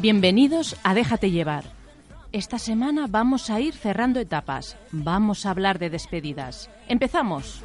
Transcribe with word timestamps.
Bienvenidos 0.00 0.76
a 0.84 0.94
Déjate 0.94 1.32
llevar. 1.32 1.64
Esta 2.30 2.60
semana 2.60 3.06
vamos 3.08 3.50
a 3.50 3.58
ir 3.58 3.74
cerrando 3.74 4.20
etapas. 4.20 4.76
Vamos 4.92 5.44
a 5.44 5.50
hablar 5.50 5.80
de 5.80 5.90
despedidas. 5.90 6.70
Empezamos. 6.86 7.64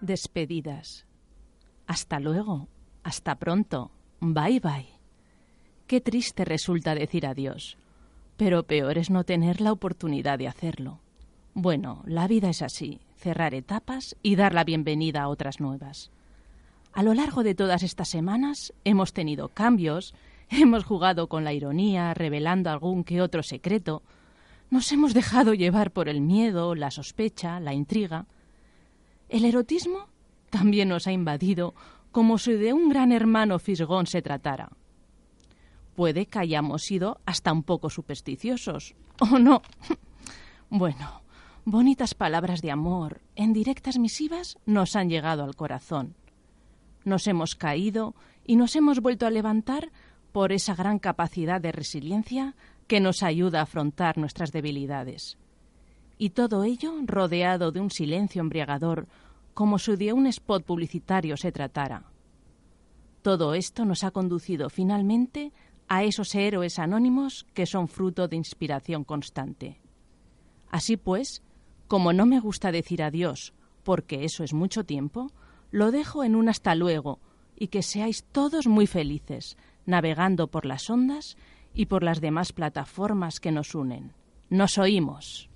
Despedidas. 0.00 1.06
Hasta 1.86 2.20
luego. 2.20 2.68
Hasta 3.02 3.36
pronto. 3.36 3.90
Bye 4.20 4.60
bye. 4.60 4.88
Qué 5.86 6.00
triste 6.00 6.44
resulta 6.44 6.94
decir 6.94 7.26
adiós. 7.26 7.76
Pero 8.36 8.64
peor 8.64 8.98
es 8.98 9.10
no 9.10 9.24
tener 9.24 9.60
la 9.60 9.72
oportunidad 9.72 10.38
de 10.38 10.48
hacerlo. 10.48 11.00
Bueno, 11.54 12.02
la 12.06 12.26
vida 12.26 12.50
es 12.50 12.62
así, 12.62 13.00
cerrar 13.16 13.54
etapas 13.54 14.16
y 14.22 14.34
dar 14.34 14.54
la 14.54 14.64
bienvenida 14.64 15.22
a 15.22 15.28
otras 15.28 15.60
nuevas. 15.60 16.10
A 16.92 17.02
lo 17.02 17.14
largo 17.14 17.42
de 17.42 17.54
todas 17.54 17.82
estas 17.82 18.08
semanas 18.08 18.72
hemos 18.84 19.12
tenido 19.12 19.48
cambios, 19.48 20.14
hemos 20.50 20.84
jugado 20.84 21.28
con 21.28 21.44
la 21.44 21.52
ironía, 21.52 22.14
revelando 22.14 22.70
algún 22.70 23.04
que 23.04 23.20
otro 23.20 23.42
secreto, 23.42 24.02
nos 24.70 24.90
hemos 24.92 25.14
dejado 25.14 25.54
llevar 25.54 25.92
por 25.92 26.08
el 26.08 26.20
miedo, 26.20 26.74
la 26.74 26.90
sospecha, 26.90 27.60
la 27.60 27.74
intriga. 27.74 28.26
El 29.28 29.44
erotismo 29.44 30.08
también 30.50 30.88
nos 30.88 31.06
ha 31.06 31.12
invadido 31.12 31.74
como 32.10 32.38
si 32.38 32.52
de 32.52 32.72
un 32.72 32.88
gran 32.88 33.12
hermano 33.12 33.58
fisgón 33.58 34.06
se 34.06 34.22
tratara. 34.22 34.70
Puede 35.94 36.26
que 36.26 36.38
hayamos 36.38 36.82
sido 36.82 37.20
hasta 37.24 37.52
un 37.52 37.62
poco 37.62 37.90
supersticiosos, 37.90 38.94
¿o 39.20 39.38
no? 39.38 39.62
bueno, 40.70 41.22
bonitas 41.64 42.14
palabras 42.14 42.62
de 42.62 42.70
amor 42.70 43.20
en 43.36 43.52
directas 43.52 43.98
misivas 43.98 44.58
nos 44.66 44.96
han 44.96 45.08
llegado 45.08 45.44
al 45.44 45.54
corazón. 45.54 46.14
Nos 47.04 47.26
hemos 47.26 47.54
caído 47.54 48.14
y 48.44 48.56
nos 48.56 48.76
hemos 48.76 49.00
vuelto 49.00 49.26
a 49.26 49.30
levantar 49.30 49.90
por 50.34 50.50
esa 50.50 50.74
gran 50.74 50.98
capacidad 50.98 51.60
de 51.60 51.70
resiliencia 51.70 52.56
que 52.88 52.98
nos 52.98 53.22
ayuda 53.22 53.60
a 53.60 53.62
afrontar 53.62 54.18
nuestras 54.18 54.50
debilidades. 54.50 55.38
Y 56.18 56.30
todo 56.30 56.64
ello 56.64 56.92
rodeado 57.06 57.70
de 57.70 57.78
un 57.78 57.92
silencio 57.92 58.40
embriagador, 58.40 59.06
como 59.54 59.78
si 59.78 59.94
de 59.94 60.12
un 60.12 60.26
spot 60.26 60.64
publicitario 60.64 61.36
se 61.36 61.52
tratara. 61.52 62.10
Todo 63.22 63.54
esto 63.54 63.84
nos 63.84 64.02
ha 64.02 64.10
conducido 64.10 64.70
finalmente 64.70 65.52
a 65.86 66.02
esos 66.02 66.34
héroes 66.34 66.80
anónimos 66.80 67.46
que 67.54 67.64
son 67.64 67.86
fruto 67.86 68.26
de 68.26 68.34
inspiración 68.34 69.04
constante. 69.04 69.80
Así 70.68 70.96
pues, 70.96 71.44
como 71.86 72.12
no 72.12 72.26
me 72.26 72.40
gusta 72.40 72.72
decir 72.72 73.04
adiós, 73.04 73.54
porque 73.84 74.24
eso 74.24 74.42
es 74.42 74.52
mucho 74.52 74.82
tiempo, 74.82 75.30
lo 75.70 75.92
dejo 75.92 76.24
en 76.24 76.34
un 76.34 76.48
hasta 76.48 76.74
luego 76.74 77.20
y 77.54 77.68
que 77.68 77.82
seáis 77.82 78.24
todos 78.32 78.66
muy 78.66 78.88
felices, 78.88 79.56
navegando 79.86 80.48
por 80.48 80.66
las 80.66 80.88
ondas 80.90 81.36
y 81.72 81.86
por 81.86 82.02
las 82.02 82.20
demás 82.20 82.52
plataformas 82.52 83.40
que 83.40 83.52
nos 83.52 83.74
unen. 83.74 84.12
Nos 84.48 84.78
oímos. 84.78 85.50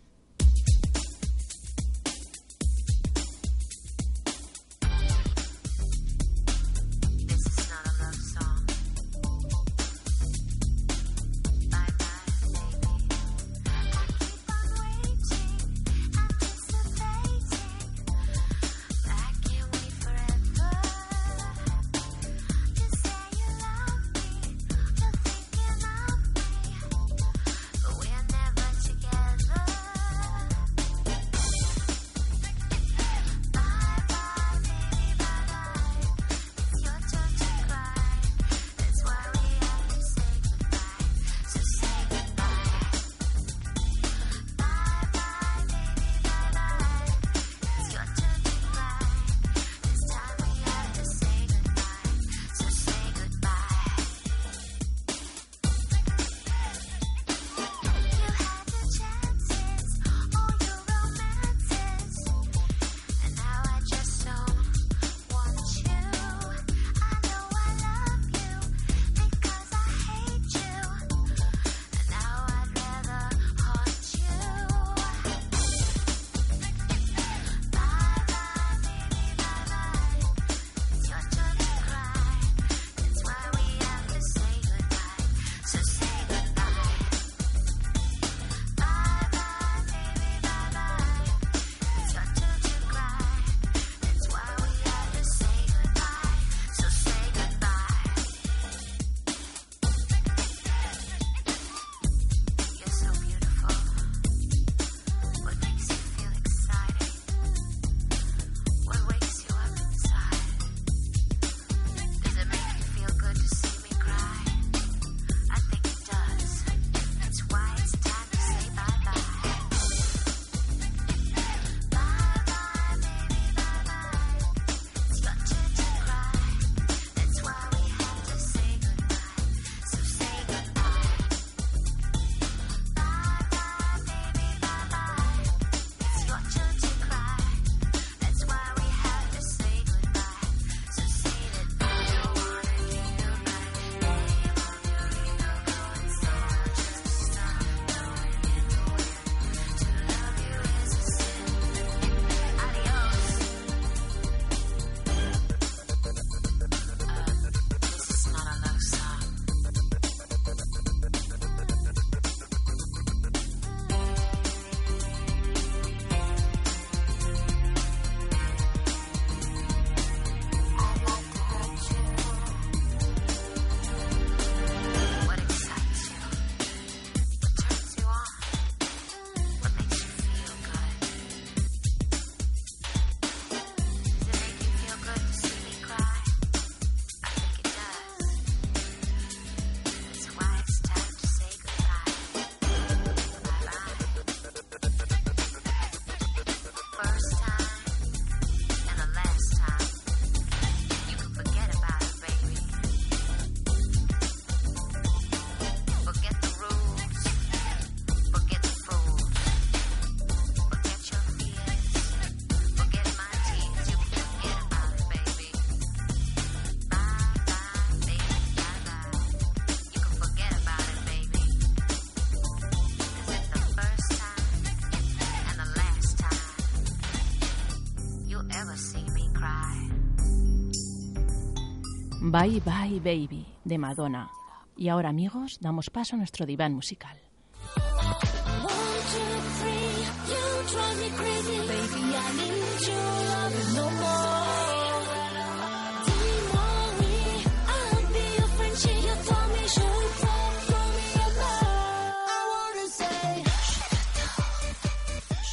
Bye 232.30 232.60
Bye 232.60 233.00
Baby 233.00 233.46
de 233.64 233.78
Madonna. 233.78 234.30
Y 234.76 234.90
ahora 234.90 235.08
amigos, 235.08 235.56
damos 235.62 235.88
paso 235.88 236.14
a 236.14 236.18
nuestro 236.18 236.44
diván 236.44 236.74
musical. 236.74 237.16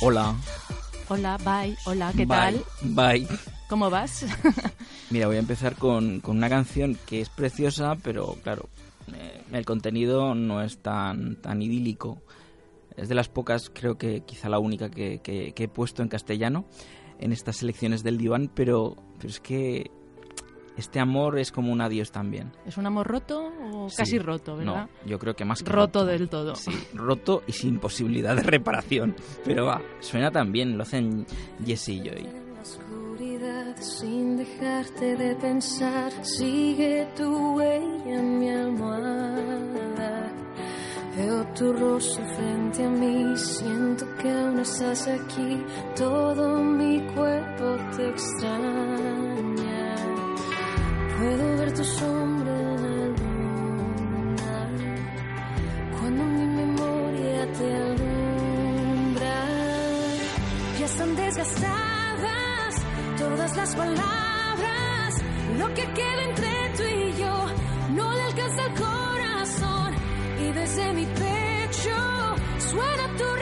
Hola. 0.01 0.35
Hola, 1.09 1.37
bye. 1.37 1.75
Hola, 1.85 2.11
¿qué 2.15 2.25
Bye. 2.25 2.27
tal? 2.27 2.63
Bye. 2.81 3.27
¿Cómo 3.69 3.89
vas? 3.89 4.25
Mira, 5.09 5.27
voy 5.27 5.35
a 5.35 5.39
empezar 5.39 5.75
con, 5.75 6.19
con 6.19 6.37
una 6.37 6.49
canción 6.49 6.97
que 7.05 7.21
es 7.21 7.29
preciosa, 7.29 7.95
pero 8.03 8.35
claro, 8.43 8.69
eh, 9.13 9.43
el 9.51 9.65
contenido 9.65 10.33
no 10.35 10.61
es 10.61 10.79
tan, 10.79 11.35
tan 11.41 11.61
idílico. 11.61 12.21
Es 12.97 13.09
de 13.09 13.15
las 13.15 13.29
pocas, 13.29 13.69
creo 13.73 13.97
que 13.97 14.21
quizá 14.21 14.49
la 14.49 14.59
única 14.59 14.89
que, 14.89 15.19
que- 15.19 15.51
que 15.53 15.63
he 15.63 15.67
puesto 15.67 16.01
en 16.01 16.07
castellano 16.09 16.65
en 17.19 17.31
estas 17.31 17.57
selecciones 17.57 18.03
del 18.03 18.17
diván, 18.17 18.49
pero, 18.53 18.95
pero 19.17 19.29
es 19.29 19.39
que 19.39 19.91
este 20.77 20.99
amor 20.99 21.39
es 21.39 21.51
como 21.51 21.71
un 21.71 21.81
adiós 21.81 22.11
también. 22.11 22.51
¿Es 22.65 22.77
un 22.77 22.85
amor 22.85 23.07
roto 23.07 23.51
o 23.71 23.89
Sí. 23.89 23.97
casi 23.97 24.19
roto, 24.19 24.57
verdad? 24.57 24.89
No, 25.03 25.09
yo 25.09 25.17
creo 25.19 25.35
que 25.35 25.45
más 25.45 25.61
que 25.63 25.71
roto, 25.71 26.05
del 26.05 26.27
todo. 26.29 26.55
Sí, 26.55 26.71
roto 26.93 27.43
y 27.47 27.51
sin 27.53 27.79
posibilidad 27.79 28.35
de 28.35 28.43
reparación. 28.43 29.15
Pero 29.43 29.65
va, 29.65 29.81
suena 29.99 30.31
tan 30.31 30.51
bien, 30.51 30.77
lo 30.77 30.83
hacen 30.83 31.25
Jesse 31.65 31.89
y 31.89 31.99
Joy. 32.01 32.25
En 32.27 32.53
la 32.55 32.61
oscuridad, 32.61 33.77
sin 33.77 34.37
dejarte 34.37 35.15
de 35.15 35.35
pensar, 35.35 36.11
sigue 36.25 37.07
tu 37.15 37.55
huella 37.55 38.19
en 38.19 38.39
mi 38.39 38.49
almohada. 38.49 40.31
Veo 41.17 41.45
tu 41.53 41.71
rostro 41.71 42.25
frente 42.35 42.83
a 42.83 42.89
mí, 42.89 43.37
siento 43.37 44.05
que 44.21 44.29
aún 44.29 44.59
estás 44.59 45.07
aquí, 45.07 45.63
todo 45.95 46.61
mi 46.61 46.99
cuerpo 47.15 47.77
te 47.95 48.09
extraña. 48.09 49.64
Puedo 51.17 51.57
ver 51.57 51.73
tu 51.73 51.83
sombra 51.83 52.51
en 52.51 52.75
la 52.83 53.05
luna, 53.19 54.53
cuando 55.97 56.23
mi 56.25 56.45
memoria 56.45 57.51
te 57.57 57.75
alumbra. 57.75 59.35
Ya 60.79 60.85
están 60.85 61.15
desgastadas 61.15 62.75
todas 63.17 63.55
las 63.55 63.75
palabras. 63.75 65.23
Lo 65.57 65.67
que 65.73 65.83
queda 65.93 66.23
entre 66.29 66.51
tú 66.77 66.83
y 66.83 67.13
yo 67.21 67.45
no 67.95 68.13
le 68.13 68.23
alcanza 68.23 68.61
el 68.65 68.73
corazón. 68.73 69.93
Y 70.41 70.51
desde 70.51 70.93
mi 70.93 71.05
pecho 71.05 71.95
suena 72.59 73.07
tu 73.17 73.35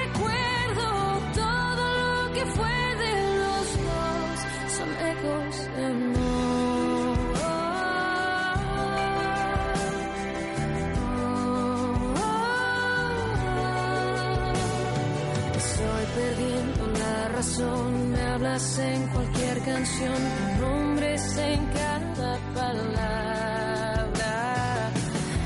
me 17.43 18.21
hablas 18.21 18.79
en 18.79 19.07
cualquier 19.07 19.59
canción, 19.63 20.15
con 20.15 20.61
nombres 20.61 21.37
en 21.37 21.65
cada 21.67 22.37
palabra. 22.53 24.31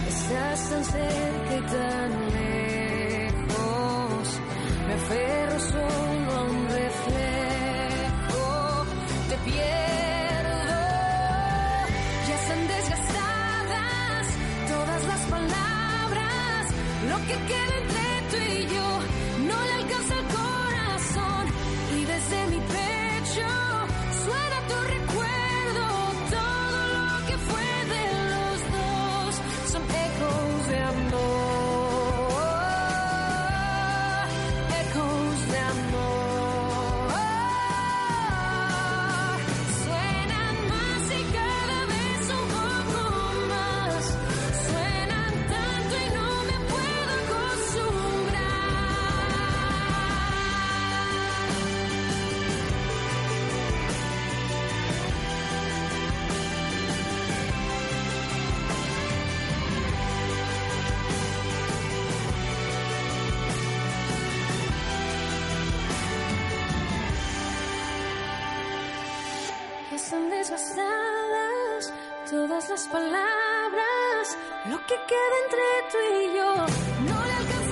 Estás 0.08 0.70
tan 0.70 0.86
cerca 0.86 1.56
y 1.56 1.62
tan 1.62 2.10
lejos, 2.38 4.28
me 4.88 4.94
aferro 4.94 5.60
solo 5.60 6.32
a 6.38 6.44
un 6.44 6.68
reflejo, 6.82 8.46
te 9.30 9.38
pierdo. 9.50 10.82
Ya 12.28 12.36
están 12.42 12.62
desgastadas 12.76 14.26
todas 14.70 15.02
las 15.12 15.22
palabras, 15.36 16.62
lo 17.10 17.18
que 17.28 17.36
queda 17.50 17.74
entre 17.82 18.06
tú 18.32 18.38
y 18.54 18.76
yo 18.76 18.88
Lo 74.70 74.78
que 74.86 74.96
queda 75.08 75.36
entre 75.44 75.62
tú 75.92 75.98
y 76.24 76.36
yo 76.36 76.50
no 77.10 77.26
le 77.26 77.32
alcanza 77.32 77.67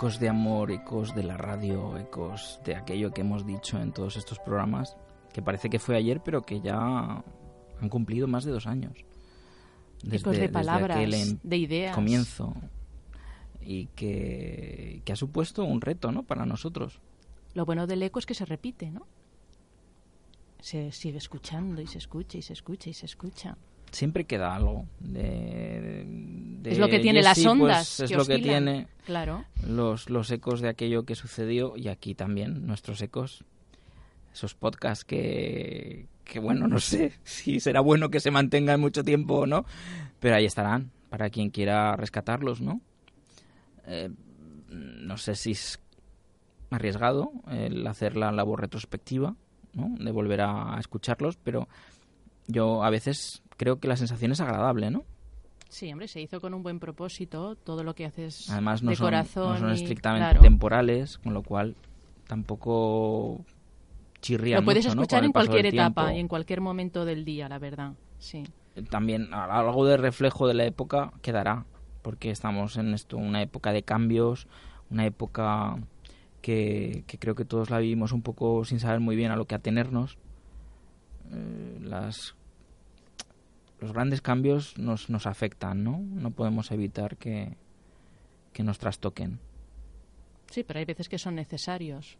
Ecos 0.00 0.18
de 0.18 0.30
amor, 0.30 0.70
ecos 0.70 1.14
de 1.14 1.22
la 1.22 1.36
radio, 1.36 1.98
ecos 1.98 2.58
de 2.64 2.74
aquello 2.74 3.12
que 3.12 3.20
hemos 3.20 3.44
dicho 3.44 3.78
en 3.78 3.92
todos 3.92 4.16
estos 4.16 4.38
programas, 4.38 4.96
que 5.30 5.42
parece 5.42 5.68
que 5.68 5.78
fue 5.78 5.94
ayer, 5.94 6.22
pero 6.24 6.40
que 6.40 6.62
ya 6.62 7.22
han 7.78 7.88
cumplido 7.90 8.26
más 8.26 8.44
de 8.46 8.50
dos 8.50 8.66
años. 8.66 8.94
Ecos 10.10 10.32
de 10.36 10.40
desde 10.40 10.48
palabras, 10.48 10.98
em- 10.98 11.38
de 11.42 11.56
ideas. 11.58 11.94
comienzo 11.94 12.54
y 13.60 13.88
que, 13.88 15.02
que 15.04 15.12
ha 15.12 15.16
supuesto 15.16 15.64
un 15.64 15.82
reto 15.82 16.10
¿no? 16.12 16.22
para 16.22 16.46
nosotros. 16.46 16.98
Lo 17.52 17.66
bueno 17.66 17.86
del 17.86 18.02
eco 18.02 18.20
es 18.20 18.24
que 18.24 18.32
se 18.32 18.46
repite, 18.46 18.90
¿no? 18.90 19.06
Se 20.60 20.92
sigue 20.92 21.18
escuchando 21.18 21.82
y 21.82 21.86
se 21.86 21.98
escucha 21.98 22.38
y 22.38 22.42
se 22.42 22.54
escucha 22.54 22.88
y 22.88 22.94
se 22.94 23.04
escucha. 23.04 23.58
Siempre 23.92 24.24
queda 24.24 24.56
algo 24.56 24.86
de, 25.00 26.06
de 26.60 26.72
es 26.72 26.78
lo 26.78 26.88
que 26.88 26.98
tiene 27.00 27.22
las 27.22 27.38
pues, 27.38 27.46
ondas. 27.46 28.00
es 28.00 28.10
que 28.10 28.16
lo 28.16 28.24
que 28.24 28.38
tiene 28.38 28.86
Claro. 29.06 29.44
los, 29.66 30.10
los 30.10 30.30
ecos 30.30 30.60
de 30.60 30.68
aquello 30.68 31.04
que 31.04 31.14
sucedió 31.14 31.76
y 31.76 31.88
aquí 31.88 32.14
también 32.14 32.66
nuestros 32.66 33.00
ecos, 33.02 33.44
esos 34.32 34.54
podcasts 34.54 35.04
que, 35.04 36.06
que 36.24 36.38
bueno, 36.38 36.68
no 36.68 36.78
sé 36.78 37.12
si 37.24 37.60
será 37.60 37.80
bueno 37.80 38.10
que 38.10 38.20
se 38.20 38.30
mantengan 38.30 38.80
mucho 38.80 39.02
tiempo 39.02 39.40
o 39.40 39.46
no, 39.46 39.64
pero 40.20 40.36
ahí 40.36 40.44
estarán 40.44 40.90
para 41.08 41.30
quien 41.30 41.50
quiera 41.50 41.96
rescatarlos, 41.96 42.60
¿no? 42.60 42.80
Eh, 43.86 44.10
no 44.68 45.16
sé 45.16 45.34
si 45.34 45.52
es 45.52 45.80
arriesgado 46.70 47.32
el 47.50 47.84
hacer 47.86 48.16
la 48.16 48.30
labor 48.30 48.60
retrospectiva, 48.60 49.34
¿no? 49.72 49.94
De 49.98 50.12
volver 50.12 50.42
a 50.42 50.76
escucharlos, 50.78 51.36
pero 51.36 51.68
yo 52.46 52.84
a 52.84 52.90
veces 52.90 53.42
creo 53.56 53.80
que 53.80 53.88
la 53.88 53.96
sensación 53.96 54.30
es 54.32 54.40
agradable, 54.40 54.90
¿no? 54.90 55.04
Sí, 55.70 55.90
hombre, 55.92 56.08
se 56.08 56.20
hizo 56.20 56.40
con 56.40 56.52
un 56.52 56.62
buen 56.62 56.78
propósito. 56.80 57.54
Todo 57.54 57.82
lo 57.84 57.94
que 57.94 58.04
haces 58.04 58.50
Además 58.50 58.82
no 58.82 58.90
de 58.90 58.96
son, 58.96 59.06
corazón. 59.06 59.52
no 59.54 59.58
son 59.60 59.70
y- 59.70 59.74
estrictamente 59.74 60.24
claro. 60.26 60.40
temporales, 60.42 61.16
con 61.18 61.32
lo 61.32 61.42
cual 61.42 61.76
tampoco 62.26 63.44
chirrían 64.20 64.60
Lo 64.60 64.64
puedes 64.64 64.84
mucho, 64.86 64.98
escuchar 65.00 65.24
en 65.24 65.32
cualquier 65.32 65.66
etapa 65.66 66.12
y 66.14 66.18
en 66.20 66.28
cualquier 66.28 66.60
momento 66.60 67.04
del 67.04 67.24
día, 67.24 67.48
la 67.48 67.58
verdad. 67.58 67.92
Sí. 68.18 68.42
también 68.90 69.32
algo 69.32 69.86
de 69.86 69.96
reflejo 69.96 70.46
de 70.46 70.54
la 70.54 70.64
época 70.64 71.12
quedará, 71.22 71.64
porque 72.02 72.30
estamos 72.30 72.76
en 72.76 72.92
esto, 72.94 73.16
una 73.16 73.40
época 73.42 73.72
de 73.72 73.82
cambios, 73.82 74.46
una 74.90 75.06
época 75.06 75.76
que, 76.42 77.04
que 77.06 77.18
creo 77.18 77.34
que 77.34 77.44
todos 77.44 77.70
la 77.70 77.78
vivimos 77.78 78.12
un 78.12 78.22
poco 78.22 78.64
sin 78.64 78.78
saber 78.80 79.00
muy 79.00 79.16
bien 79.16 79.30
a 79.32 79.36
lo 79.36 79.44
que 79.46 79.54
atenernos. 79.54 80.18
Eh, 81.32 81.78
las 81.82 82.34
los 83.80 83.92
grandes 83.92 84.20
cambios 84.20 84.76
nos, 84.78 85.10
nos 85.10 85.26
afectan, 85.26 85.82
¿no? 85.82 85.98
No 85.98 86.30
podemos 86.30 86.70
evitar 86.70 87.16
que, 87.16 87.56
que 88.52 88.62
nos 88.62 88.78
trastoquen. 88.78 89.38
Sí, 90.50 90.64
pero 90.64 90.78
hay 90.78 90.84
veces 90.84 91.08
que 91.08 91.18
son 91.18 91.34
necesarios. 91.34 92.18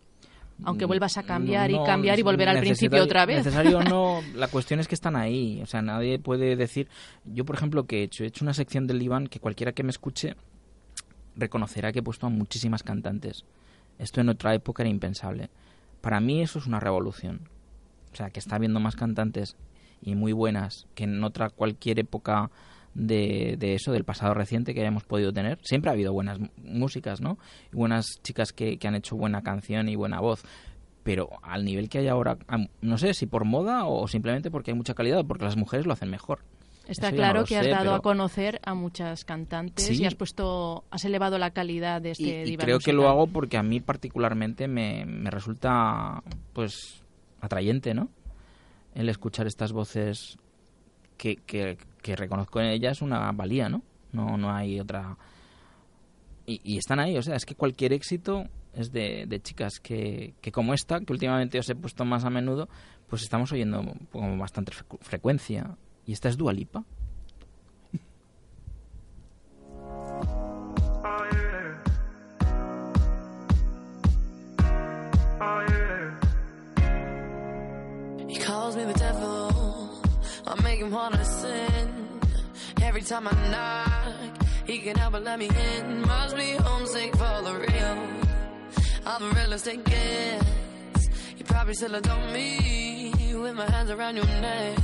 Aunque 0.65 0.85
Mm, 0.85 0.89
vuelvas 0.89 1.17
a 1.17 1.23
cambiar 1.23 1.71
no, 1.71 1.83
y 1.83 1.87
cambiar 1.87 2.19
y 2.19 2.23
volver 2.23 2.49
al 2.49 2.61
principio 2.61 3.03
otra 3.03 3.27
vez. 3.27 3.39
Necesario 3.39 3.83
no, 3.83 4.21
la 4.35 4.49
cuestión 4.49 4.81
es 4.81 4.89
que 4.89 4.95
están 4.95 5.17
ahí. 5.17 5.61
O 5.63 5.67
sea, 5.67 5.83
nadie 5.83 6.19
puede 6.19 6.57
decir. 6.57 6.89
Yo, 7.25 7.45
por 7.45 7.57
ejemplo, 7.57 7.85
que 7.85 8.01
he 8.01 8.03
hecho, 8.05 8.25
he 8.25 8.27
hecho 8.27 8.45
una 8.45 8.55
sección 8.55 8.87
del 8.87 9.03
Iván 9.03 9.27
que 9.27 9.41
cualquiera 9.41 9.73
que 9.73 9.83
me 9.83 9.91
escuche 9.91 10.37
reconocerá 11.37 11.93
que 11.93 12.01
he 12.01 12.03
puesto 12.03 12.27
a 12.27 12.31
muchísimas 12.31 12.83
cantantes. 12.83 13.45
Esto 13.99 14.21
en 14.21 14.29
otra 14.29 14.55
época 14.55 14.83
era 14.83 14.91
impensable. 14.91 15.51
Para 16.01 16.21
mí 16.21 16.43
eso 16.43 16.59
es 16.59 16.67
una 16.67 16.81
revolución. 16.81 17.49
O 18.13 18.17
sea, 18.17 18.31
que 18.31 18.41
está 18.41 18.57
habiendo 18.57 18.81
más 18.81 18.97
cantantes 18.97 19.57
y 20.03 20.15
muy 20.15 20.33
buenas 20.33 20.87
que 20.95 21.05
en 21.05 21.23
otra 21.25 21.51
cualquier 21.51 21.99
época 21.99 22.51
de, 22.95 23.57
de 23.59 23.75
eso, 23.75 23.93
del 23.93 24.05
pasado 24.05 24.35
reciente 24.35 24.75
que 24.75 24.81
hayamos 24.81 25.05
podido 25.05 25.33
tener. 25.33 25.59
Siempre 25.63 25.91
ha 25.91 25.93
habido 25.95 26.13
buenas 26.13 26.39
músicas, 26.57 27.21
¿no? 27.21 27.39
Y 27.73 27.77
buenas 27.77 28.07
chicas 28.23 28.53
que, 28.53 28.79
que 28.79 28.89
han 28.89 28.95
hecho 28.97 29.17
buena 29.17 29.43
canción 29.43 29.89
y 29.89 29.95
buena 29.97 30.21
voz. 30.21 30.43
Pero 31.03 31.31
al 31.43 31.65
nivel 31.65 31.89
que 31.89 31.99
hay 31.99 32.09
ahora, 32.09 32.37
no 32.83 32.99
sé 32.99 33.15
si 33.15 33.27
por 33.27 33.45
moda 33.45 33.87
o 33.87 34.07
simplemente 34.09 34.51
porque 34.51 34.71
hay 34.73 34.77
mucha 34.77 34.95
calidad, 34.95 35.25
porque 35.25 35.45
las 35.45 35.57
mujeres 35.57 35.87
lo 35.87 35.93
hacen 35.93 36.11
mejor. 36.11 36.41
Está 36.89 37.09
Eso 37.09 37.17
claro 37.17 37.41
no 37.41 37.47
que 37.47 37.57
has 37.57 37.65
sé, 37.65 37.71
dado 37.71 37.85
pero- 37.85 37.95
a 37.95 38.01
conocer 38.03 38.61
a 38.65 38.75
muchas 38.75 39.25
cantantes 39.25 39.87
Sí. 39.87 40.03
y 40.03 40.07
has 40.07 40.17
puesto, 40.17 40.83
has 40.91 41.05
elevado 41.05 41.39
la 41.39 41.53
calidad 41.53 42.03
de 42.03 42.09
y, 42.09 42.13
este 42.13 42.43
y 42.43 42.51
diván 42.51 42.65
creo 42.67 42.79
que 42.81 42.93
lo 42.93 43.09
hago 43.09 43.29
porque 43.29 43.57
a 43.57 43.63
mí 43.63 43.79
particularmente 43.81 44.67
me, 44.67 45.07
me 45.07 45.31
resulta 45.31 46.23
pues 46.53 47.03
atrayente 47.41 47.95
no 47.95 48.09
el 48.95 49.09
escuchar 49.09 49.47
estas 49.47 49.73
voces 49.73 50.39
que, 51.17 51.37
que, 51.37 51.79
que 52.03 52.17
reconozco 52.17 52.61
en 52.61 52.67
ellas 52.67 53.03
una 53.03 53.31
valía 53.33 53.69
no 53.69 53.83
no 54.13 54.37
no 54.37 54.53
hay 54.53 54.81
otra. 54.81 55.17
Y, 56.47 56.79
están 56.79 56.99
ahí 56.99 57.17
o 57.17 57.23
sea 57.23 57.37
es 57.37 57.45
que 57.45 57.55
cualquier 57.55 57.93
éxito 57.93 58.45
es 58.75 58.91
de, 58.91 59.27
de 59.27 59.41
chicas 59.41 59.79
que, 59.81 60.35
que 60.41 60.51
como 60.51 60.75
esta 60.75 61.01
que 61.01 61.13
últimamente 61.13 61.59
os 61.59 61.69
he 61.71 61.75
puesto 61.77 62.05
más 62.05 62.25
a 62.25 62.31
menudo 62.31 62.69
pues 63.09 63.23
estamos 63.23 63.53
oyendo 63.53 63.85
con 64.11 64.39
bastante 64.39 64.73
frecu- 64.73 64.99
frecuencia. 65.01 65.77
Y 66.07 66.13
esta 66.13 66.29
es 66.29 66.37
Dualipa 66.37 66.85
calls 78.71 78.87
me 78.87 78.93
the 78.93 78.99
devil. 78.99 80.01
I 80.47 80.63
make 80.63 80.79
him 80.79 80.93
wanna 80.93 81.25
sin. 81.25 82.21
Every 82.83 83.03
time 83.03 83.27
I 83.27 83.35
knock, 83.51 84.47
he 84.65 84.79
can 84.79 84.97
help 84.97 85.13
but 85.13 85.25
let 85.25 85.39
me 85.41 85.49
in. 85.49 86.03
Must 86.03 86.37
be 86.37 86.51
homesick 86.53 87.13
for 87.17 87.37
the 87.47 87.55
real. 87.67 87.99
I'm 89.07 89.23
the 89.29 89.35
realest 89.35 89.67
it 89.67 89.85
gets. 89.85 91.09
You 91.37 91.45
probably 91.45 91.75
still 91.75 91.95
adore 91.97 92.27
me 92.33 93.13
with 93.43 93.55
my 93.55 93.69
hands 93.69 93.91
around 93.91 94.17
your 94.17 94.27
neck. 94.27 94.79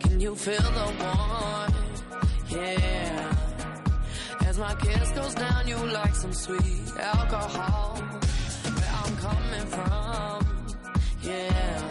Can 0.00 0.20
you 0.20 0.34
feel 0.34 0.68
the 0.78 0.86
warmth? 1.00 2.04
Yeah. 2.50 3.34
As 4.46 4.58
my 4.58 4.74
kiss 4.76 5.10
goes 5.10 5.34
down, 5.34 5.68
you 5.68 5.76
like 5.76 6.14
some 6.14 6.32
sweet 6.32 6.92
alcohol. 6.98 7.96
Where 8.76 8.92
I'm 9.02 9.16
coming 9.26 9.66
from, 9.76 10.46
yeah. 11.22 11.87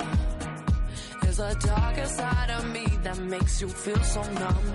There's 1.38 1.56
a 1.56 1.67
darker 1.67 2.06
side 2.08 2.50
of 2.50 2.67
me 2.72 2.86
that 3.03 3.20
makes 3.20 3.62
you 3.62 3.70
feel 3.70 4.03
so 4.03 4.24
numb. 4.24 4.74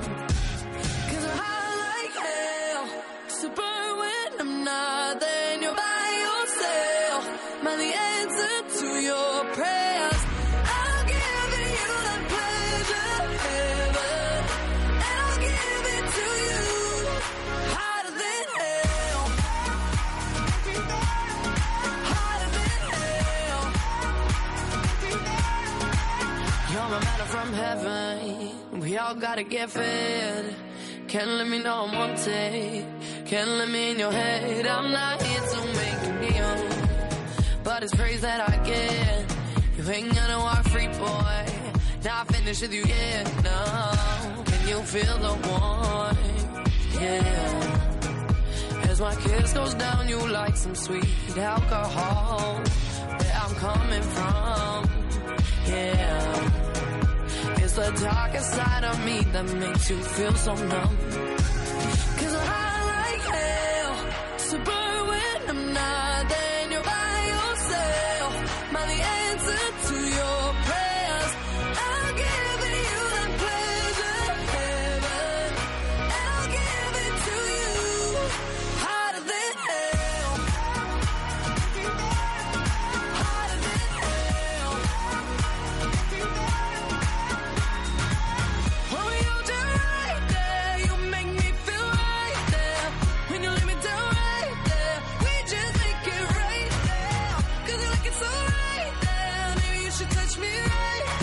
Cause 1.09 1.25
I'm 1.25 1.39
high 1.43 1.75
like 1.83 2.17
hell, 2.27 2.87
super 3.27 3.97
when 3.99 4.41
I'm 4.41 4.63
not 4.63 5.19
there 5.19 5.55
and 5.55 5.63
you're 5.63 5.75
by 5.75 6.07
yourself. 6.27 7.23
Am 7.67 7.79
the 7.79 7.93
answer 8.15 8.79
to 8.79 8.87
your 9.03 9.45
prayers? 9.55 9.72
Heaven. 28.93 28.93
We 28.93 28.99
all 28.99 29.15
gotta 29.15 29.43
get 29.43 29.71
fed. 29.71 30.55
Can't 31.09 31.31
let 31.31 31.49
me 31.49 31.59
know 31.63 31.85
I'm 31.85 31.95
on 31.95 32.11
wanted. 32.11 32.85
Can't 33.27 33.51
let 33.51 33.69
me 33.69 33.91
in 33.91 33.99
your 33.99 34.13
head. 34.13 34.67
I'm 34.67 34.93
not 34.93 35.23
here 35.23 35.41
to 35.41 35.61
make 35.81 36.03
you 36.07 36.13
kneel. 36.21 36.57
But 37.65 37.83
it's 37.83 37.95
praise 37.95 38.21
that 38.21 38.41
I 38.49 38.57
get. 38.65 39.37
You 39.77 39.91
ain't 39.91 40.15
gonna 40.15 40.39
walk 40.39 40.65
free, 40.69 40.89
boy. 40.89 41.47
Not 42.05 42.35
finished 42.35 42.63
with 42.63 42.75
you 42.75 42.85
yet, 42.85 43.27
no. 43.45 44.45
Can 44.45 44.69
you 44.69 44.83
feel 44.83 45.19
the 45.19 45.35
warmth? 45.49 46.19
Yeah. 47.01 48.91
As 48.91 49.01
my 49.01 49.15
kiss 49.15 49.53
goes 49.53 49.75
down, 49.75 50.09
you 50.09 50.19
like 50.29 50.57
some 50.57 50.75
sweet 50.75 51.37
alcohol. 51.37 52.61
Where 53.19 53.41
I'm 53.43 53.55
coming 53.55 54.03
from, 54.03 54.91
yeah. 55.67 56.72
It's 57.75 57.89
the 57.89 58.05
darkest 58.05 58.51
side 58.51 58.85
of 58.85 59.03
me 59.03 59.21
that 59.33 59.47
makes 59.55 59.89
you 59.89 59.97
feel 59.97 60.35
so 60.35 60.55
numb. 60.55 61.32
good. 100.65 101.22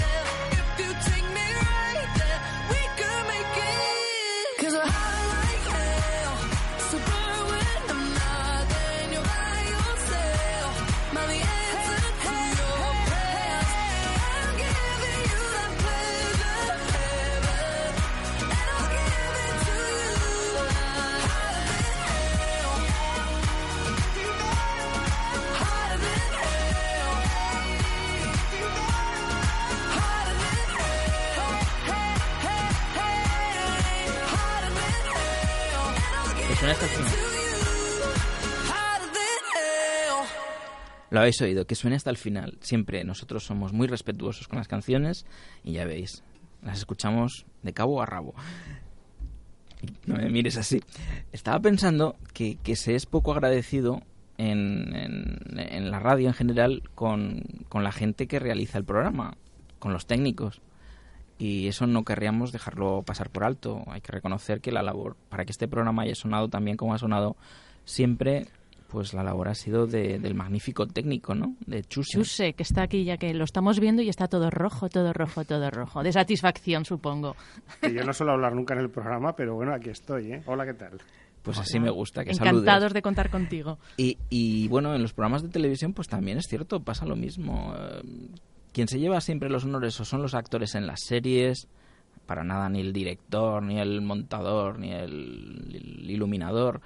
Lo 41.09 41.19
habéis 41.19 41.41
oído, 41.41 41.65
que 41.65 41.75
suene 41.75 41.95
hasta 41.95 42.11
el 42.11 42.17
final. 42.17 42.57
Siempre 42.61 43.03
nosotros 43.03 43.43
somos 43.43 43.73
muy 43.73 43.87
respetuosos 43.87 44.47
con 44.47 44.59
las 44.59 44.67
canciones 44.67 45.25
y 45.63 45.73
ya 45.73 45.85
veis, 45.85 46.23
las 46.61 46.77
escuchamos 46.77 47.45
de 47.63 47.73
cabo 47.73 48.01
a 48.01 48.05
rabo. 48.05 48.35
No 50.05 50.15
me 50.15 50.29
mires 50.29 50.57
así. 50.57 50.81
Estaba 51.31 51.59
pensando 51.59 52.15
que, 52.33 52.57
se 52.75 52.95
es 52.95 53.05
poco 53.05 53.31
agradecido 53.31 54.01
en, 54.37 55.89
la 55.89 55.99
radio 55.99 56.27
en 56.27 56.33
general 56.33 56.83
con 56.93 57.43
la 57.73 57.91
gente 57.91 58.27
que 58.27 58.39
realiza 58.39 58.77
el 58.77 58.85
programa, 58.85 59.35
con 59.79 59.93
los 59.93 60.05
técnicos. 60.05 60.61
Y 61.39 61.67
eso 61.67 61.87
no 61.87 62.03
querríamos 62.03 62.51
dejarlo 62.51 63.01
pasar 63.03 63.29
por 63.29 63.43
alto. 63.45 63.81
Hay 63.87 64.01
que 64.01 64.11
reconocer 64.11 64.59
que 64.61 64.71
la 64.71 64.83
labor, 64.83 65.15
para 65.29 65.45
que 65.45 65.51
este 65.51 65.67
programa 65.67 66.03
haya 66.03 66.13
sonado 66.13 66.49
tan 66.49 66.65
bien 66.65 66.75
como 66.77 66.93
ha 66.93 66.97
sonado 66.99 67.37
siempre, 67.85 68.45
pues 68.89 69.13
la 69.13 69.23
labor 69.23 69.47
ha 69.47 69.55
sido 69.55 69.87
de- 69.87 70.19
del 70.19 70.35
magnífico 70.35 70.85
técnico, 70.87 71.35
¿no? 71.35 71.55
De 71.65 71.83
Chuse. 71.83 72.11
Chuse, 72.17 72.53
que 72.53 72.63
está 72.63 72.81
aquí 72.83 73.03
ya 73.05 73.17
que 73.17 73.33
lo 73.33 73.45
estamos 73.45 73.79
viendo 73.79 74.01
y 74.01 74.09
está 74.09 74.27
todo 74.27 74.49
rojo, 74.49 74.89
todo 74.89 75.13
rojo, 75.13 75.45
todo 75.45 75.69
rojo. 75.71 76.03
De 76.03 76.11
satisfacción, 76.11 76.83
supongo. 76.85 77.35
Que 77.81 77.93
yo 77.93 78.03
no 78.03 78.11
suelo 78.13 78.33
hablar 78.33 78.53
nunca 78.53 78.73
en 78.73 78.81
el 78.81 78.89
programa, 78.89 79.33
pero 79.35 79.55
bueno, 79.55 79.73
aquí 79.73 79.89
estoy, 79.91 80.33
¿eh? 80.33 80.43
Hola, 80.45 80.65
¿qué 80.65 80.73
tal? 80.73 80.99
Pues 81.41 81.57
así 81.57 81.79
me 81.79 81.89
gusta, 81.89 82.25
que 82.25 82.31
Encantados 82.31 82.65
saludes. 82.65 82.93
de 82.93 83.01
contar 83.01 83.29
contigo. 83.29 83.79
Y, 83.95 84.17
y 84.29 84.67
bueno, 84.67 84.93
en 84.93 85.01
los 85.01 85.13
programas 85.13 85.41
de 85.41 85.47
televisión 85.47 85.93
pues 85.93 86.09
también 86.09 86.37
es 86.37 86.47
cierto, 86.49 86.81
pasa 86.81 87.05
lo 87.05 87.15
mismo. 87.15 87.73
Quien 88.73 88.87
se 88.87 88.99
lleva 88.99 89.19
siempre 89.21 89.49
los 89.49 89.65
honores 89.65 89.99
o 89.99 90.05
son 90.05 90.21
los 90.21 90.33
actores 90.35 90.75
en 90.75 90.85
las 90.87 91.01
series, 91.01 91.67
para 92.25 92.43
nada 92.43 92.69
ni 92.69 92.79
el 92.81 92.93
director, 92.93 93.63
ni 93.63 93.79
el 93.79 94.01
montador, 94.01 94.77
ni 94.79 94.91
el, 94.91 95.71
el 95.73 96.09
iluminador, 96.09 96.81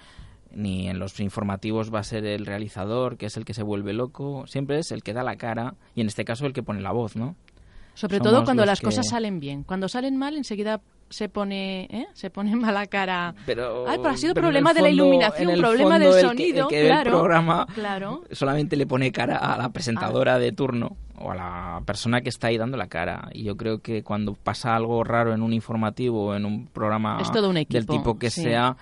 ni 0.51 0.87
en 0.87 0.99
los 0.99 1.19
informativos 1.19 1.93
va 1.93 1.99
a 1.99 2.03
ser 2.03 2.25
el 2.25 2.45
realizador, 2.45 3.17
que 3.17 3.25
es 3.25 3.35
el 3.37 3.43
que 3.43 3.53
se 3.53 3.63
vuelve 3.63 3.91
loco, 3.93 4.45
siempre 4.47 4.79
es 4.79 4.91
el 4.91 5.03
que 5.03 5.13
da 5.13 5.23
la 5.23 5.35
cara 5.35 5.75
y 5.95 6.01
en 6.01 6.07
este 6.07 6.23
caso 6.25 6.45
el 6.45 6.53
que 6.53 6.63
pone 6.63 6.79
la 6.81 6.91
voz, 6.91 7.15
¿no? 7.15 7.35
Sobre 7.95 8.17
Somos 8.17 8.31
todo 8.31 8.43
cuando 8.45 8.65
las 8.65 8.79
que- 8.79 8.85
cosas 8.85 9.07
salen 9.09 9.39
bien. 9.39 9.63
Cuando 9.63 9.87
salen 9.89 10.17
mal, 10.17 10.35
enseguida 10.37 10.81
se 11.09 11.29
pone, 11.29 11.83
¿eh? 11.91 12.07
se 12.13 12.29
pone 12.31 12.55
mala 12.55 12.87
cara. 12.87 13.35
Pero, 13.45 13.85
Ay, 13.87 13.97
pero 13.97 14.09
ha 14.13 14.17
sido 14.17 14.33
pero 14.33 14.45
problema 14.47 14.71
el 14.71 14.75
de 14.77 14.81
la 14.83 14.89
iluminación, 14.89 15.49
el 15.49 15.59
problema 15.59 15.99
del 15.99 16.07
el 16.09 16.15
que- 16.15 16.21
sonido, 16.21 16.63
el 16.63 16.67
que 16.69 16.81
ve 16.83 16.87
claro. 16.87 17.11
el 17.11 17.17
programa 17.17 17.67
Claro. 17.75 18.23
solamente 18.31 18.75
le 18.77 18.87
pone 18.87 19.11
cara 19.11 19.37
a 19.37 19.57
la 19.57 19.69
presentadora 19.69 20.39
de 20.39 20.51
turno 20.53 20.97
o 21.23 21.31
a 21.31 21.35
la 21.35 21.81
persona 21.85 22.21
que 22.21 22.29
está 22.29 22.47
ahí 22.47 22.57
dando 22.57 22.75
la 22.77 22.87
cara. 22.87 23.29
Y 23.33 23.43
yo 23.43 23.55
creo 23.55 23.79
que 23.81 24.03
cuando 24.03 24.33
pasa 24.33 24.75
algo 24.75 25.03
raro 25.03 25.33
en 25.33 25.41
un 25.41 25.53
informativo 25.53 26.27
o 26.27 26.35
en 26.35 26.45
un 26.45 26.67
programa 26.67 27.19
Es 27.21 27.31
todo 27.31 27.47
un 27.49 27.55
del 27.55 27.63
equipo, 27.63 27.93
tipo 27.93 28.19
que 28.19 28.29
sí. 28.29 28.43
sea, 28.43 28.75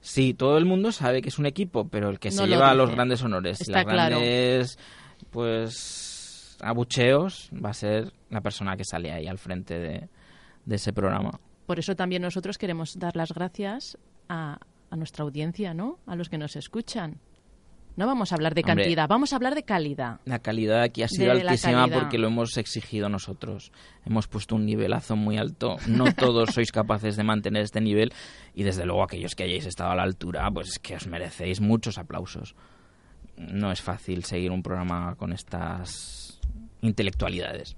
sí, 0.00 0.34
todo 0.34 0.58
el 0.58 0.64
mundo 0.64 0.90
sabe 0.92 1.22
que 1.22 1.28
es 1.28 1.38
un 1.38 1.46
equipo, 1.46 1.86
pero 1.88 2.10
el 2.10 2.18
que 2.18 2.30
No 2.30 2.34
se 2.36 2.40
lo 2.42 2.46
lleva 2.48 2.74
los 2.74 2.88
dice. 2.88 2.96
grandes 2.96 3.22
honores 3.22 3.60
y 3.60 3.62
Está 3.62 3.84
las 3.84 3.84
claro. 3.84 4.16
grandes, 4.16 4.78
pues, 5.30 6.56
abucheos 6.60 7.50
va 7.64 7.70
a 7.70 7.74
ser 7.74 8.12
la 8.30 8.40
persona 8.40 8.76
que 8.76 8.84
sale 8.84 9.12
ahí 9.12 9.26
al 9.26 9.38
frente 9.38 9.78
de, 9.78 10.08
de 10.64 10.74
ese 10.76 10.92
programa. 10.92 11.38
Por 11.66 11.78
eso 11.78 11.94
también 11.96 12.22
nosotros 12.22 12.58
queremos 12.58 12.98
dar 12.98 13.16
las 13.16 13.32
gracias 13.32 13.96
a, 14.28 14.58
a 14.90 14.96
nuestra 14.96 15.24
audiencia, 15.24 15.74
¿no? 15.74 15.98
A 16.06 16.16
los 16.16 16.28
que 16.28 16.38
nos 16.38 16.56
escuchan. 16.56 17.18
No 17.96 18.06
vamos 18.06 18.32
a 18.32 18.34
hablar 18.34 18.54
de 18.54 18.62
Hombre. 18.62 18.84
cantidad, 18.84 19.08
vamos 19.08 19.32
a 19.32 19.36
hablar 19.36 19.54
de 19.54 19.62
calidad. 19.62 20.20
La 20.24 20.40
calidad 20.40 20.82
aquí 20.82 21.02
ha 21.04 21.08
sido 21.08 21.32
De 21.32 21.42
altísima 21.42 21.86
porque 21.86 22.18
lo 22.18 22.26
hemos 22.26 22.56
exigido 22.56 23.08
nosotros. 23.08 23.70
Hemos 24.04 24.26
puesto 24.26 24.56
un 24.56 24.66
nivelazo 24.66 25.14
muy 25.14 25.38
alto. 25.38 25.76
No 25.86 26.04
todos 26.16 26.50
sois 26.52 26.72
capaces 26.72 27.16
de 27.16 27.22
mantener 27.22 27.62
este 27.62 27.80
nivel 27.80 28.12
y 28.52 28.64
desde 28.64 28.84
luego 28.84 29.04
aquellos 29.04 29.34
que 29.36 29.44
hayáis 29.44 29.66
estado 29.66 29.90
a 29.90 29.94
la 29.94 30.02
altura, 30.02 30.50
pues 30.50 30.70
es 30.70 30.78
que 30.80 30.96
os 30.96 31.06
merecéis 31.06 31.60
muchos 31.60 31.96
aplausos. 31.98 32.56
No 33.36 33.70
es 33.70 33.80
fácil 33.80 34.24
seguir 34.24 34.50
un 34.50 34.62
programa 34.62 35.14
con 35.16 35.32
estas 35.32 36.40
intelectualidades. 36.82 37.76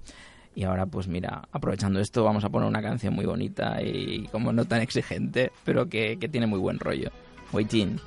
Y 0.55 0.63
ahora, 0.63 0.87
pues 0.87 1.07
mira, 1.07 1.47
aprovechando 1.51 1.99
esto, 1.99 2.23
vamos 2.23 2.43
a 2.43 2.49
poner 2.49 2.67
una 2.67 2.81
canción 2.81 3.13
muy 3.13 3.25
bonita 3.25 3.79
y 3.83 4.27
como 4.31 4.51
no 4.51 4.65
tan 4.65 4.81
exigente, 4.81 5.51
pero 5.63 5.87
que, 5.87 6.17
que 6.17 6.27
tiene 6.27 6.47
muy 6.47 6.57
buen 6.57 6.79
rollo. 6.79 7.11
Waiting. 7.53 7.99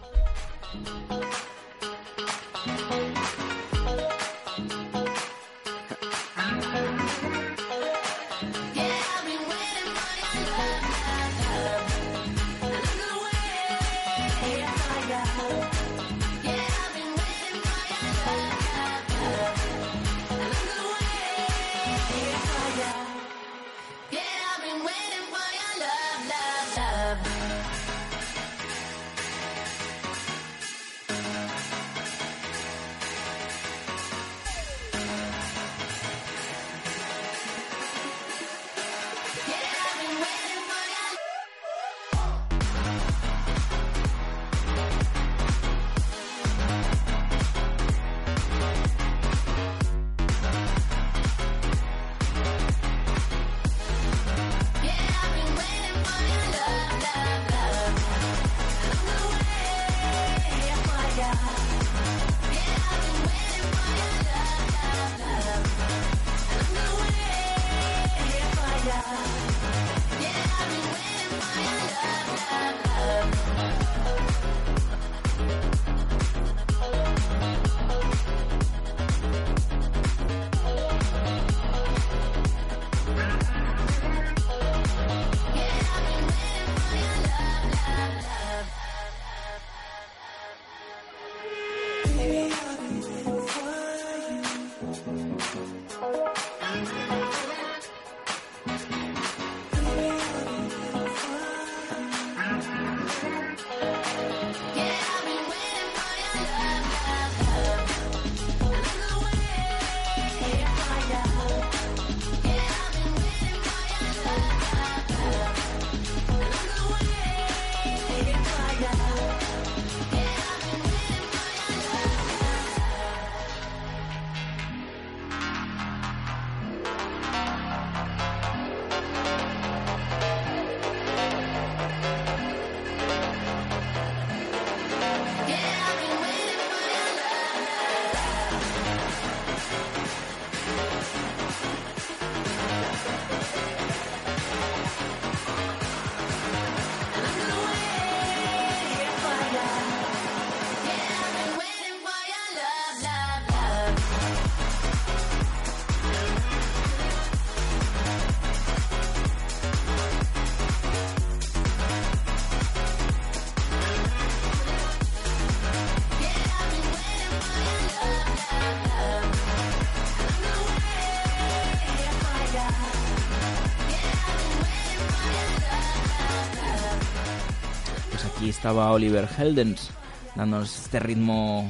Aquí 178.40 178.48
estaba 178.48 178.90
Oliver 178.92 179.28
Heldens 179.36 179.90
dándonos 180.34 180.84
este 180.84 180.98
ritmo 180.98 181.68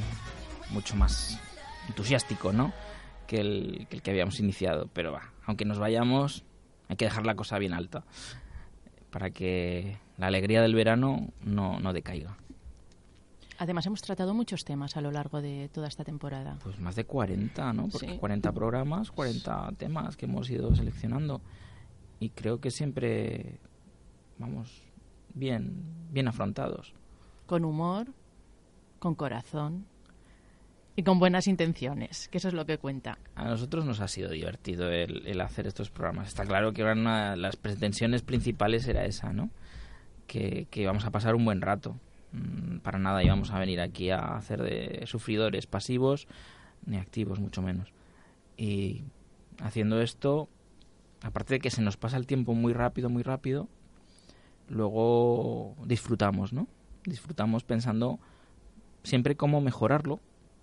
mucho 0.69 0.95
más 0.95 1.37
entusiástico, 1.89 2.53
¿no? 2.53 2.71
Que 3.27 3.41
el 3.41 3.87
que, 3.89 3.97
el 3.97 4.01
que 4.01 4.11
habíamos 4.11 4.39
iniciado. 4.39 4.89
Pero 4.93 5.11
va, 5.11 5.33
aunque 5.45 5.65
nos 5.65 5.79
vayamos, 5.79 6.45
hay 6.87 6.95
que 6.95 7.03
dejar 7.03 7.25
la 7.25 7.35
cosa 7.35 7.59
bien 7.59 7.73
alta 7.73 8.05
para 9.09 9.31
que 9.31 9.97
la 10.17 10.27
alegría 10.27 10.61
del 10.61 10.73
verano 10.73 11.33
no, 11.41 11.81
no 11.81 11.91
decaiga. 11.91 12.37
Además, 13.57 13.85
hemos 13.87 14.01
tratado 14.01 14.33
muchos 14.33 14.63
temas 14.63 14.95
a 14.95 15.01
lo 15.01 15.11
largo 15.11 15.41
de 15.41 15.69
toda 15.73 15.89
esta 15.89 16.05
temporada. 16.05 16.57
Pues 16.63 16.79
más 16.79 16.95
de 16.95 17.03
40, 17.03 17.73
¿no? 17.73 17.89
Porque 17.89 18.11
Sí. 18.11 18.17
40 18.17 18.49
programas, 18.53 19.11
40 19.11 19.73
temas 19.77 20.15
que 20.15 20.25
hemos 20.25 20.49
ido 20.49 20.73
seleccionando. 20.73 21.41
Y 22.21 22.29
creo 22.29 22.61
que 22.61 22.71
siempre, 22.71 23.59
vamos, 24.37 24.83
bien, 25.33 25.83
bien 26.11 26.27
afrontados. 26.27 26.93
Con 27.45 27.65
humor, 27.65 28.07
con 28.99 29.15
corazón 29.15 29.85
y 30.95 31.03
con 31.03 31.19
buenas 31.19 31.47
intenciones, 31.47 32.27
que 32.29 32.37
eso 32.37 32.47
es 32.49 32.53
lo 32.53 32.65
que 32.65 32.77
cuenta. 32.77 33.17
A 33.35 33.45
nosotros 33.45 33.85
nos 33.85 33.99
ha 33.99 34.07
sido 34.07 34.29
divertido 34.29 34.89
el, 34.91 35.25
el 35.25 35.41
hacer 35.41 35.67
estos 35.67 35.89
programas. 35.89 36.27
Está 36.27 36.45
claro 36.45 36.73
que 36.73 36.83
una 36.83 37.31
de 37.31 37.37
las 37.37 37.55
pretensiones 37.55 38.21
principales 38.21 38.87
era 38.87 39.05
esa, 39.05 39.33
¿no? 39.33 39.49
Que, 40.27 40.67
que 40.69 40.81
íbamos 40.81 41.05
a 41.05 41.11
pasar 41.11 41.35
un 41.35 41.45
buen 41.45 41.61
rato. 41.61 41.97
Mm, 42.31 42.77
Para 42.79 42.99
nada 42.99 43.23
íbamos 43.23 43.51
a 43.51 43.59
venir 43.59 43.81
aquí 43.81 44.09
a 44.11 44.35
hacer 44.35 44.61
de 44.61 45.03
sufridores 45.07 45.65
pasivos 45.65 46.27
ni 46.85 46.97
activos, 46.97 47.39
mucho 47.39 47.61
menos. 47.61 47.93
Y 48.57 49.03
haciendo 49.59 50.01
esto, 50.01 50.49
aparte 51.21 51.55
de 51.55 51.59
que 51.59 51.69
se 51.69 51.81
nos 51.81 51.97
pasa 51.97 52.17
el 52.17 52.27
tiempo 52.27 52.53
muy 52.53 52.73
rápido, 52.73 53.09
muy 53.09 53.23
rápido, 53.23 53.67
luego 54.71 55.75
disfrutamos, 55.85 56.53
¿no? 56.53 56.67
Disfrutamos 57.05 57.63
pensando 57.63 58.19
siempre 59.03 59.35
cómo 59.35 59.61
mejorarlo. 59.61 60.19